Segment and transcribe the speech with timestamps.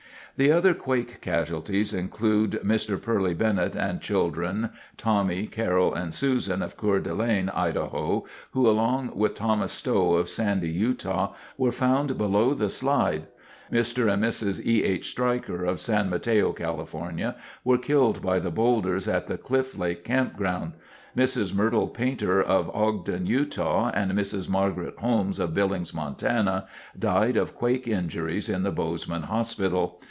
[0.37, 2.99] The other quake casualties include Mr.
[2.99, 9.35] Purley Bennett and children, Tommy, Carole and Susan of Coeur d'Alene, Idaho, who, along with
[9.35, 13.27] Thomas Stowe of Sandy, Utah, were found below the slide.
[13.71, 14.11] Mr.
[14.11, 14.65] and Mrs.
[14.65, 14.83] E.
[14.83, 15.09] H.
[15.11, 20.73] Stryker of San Mateo, California, were killed by the boulders at the Cliff Lake Campground.
[21.15, 21.53] Mrs.
[21.53, 24.49] Myrtle Painter of Ogden, Utah, and Mrs.
[24.49, 26.65] Margaret Holmes of Billings, Montana,
[26.97, 29.99] died of quake injuries in the Bozeman Hospital.